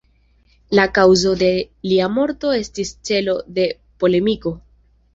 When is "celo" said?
3.13-3.39